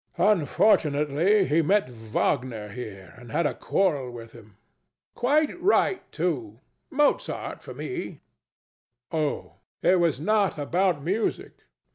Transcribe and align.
Unfortunately 0.17 1.45
he 1.45 1.61
met 1.61 1.87
Wagner 1.87 2.69
here, 2.69 3.13
and 3.17 3.31
had 3.31 3.45
a 3.45 3.53
quarrel 3.53 4.09
with 4.09 4.31
him. 4.31 4.57
THE 5.13 5.19
STATUE. 5.19 5.19
Quite 5.19 5.61
right, 5.61 6.11
too. 6.11 6.59
Mozart 6.89 7.61
for 7.61 7.75
me! 7.75 7.85
THE 7.85 8.01
DEVIL. 8.01 8.19
Oh, 9.11 9.53
it 9.87 9.99
was 9.99 10.19
not 10.19 10.57
about 10.57 11.03
music. 11.03 11.53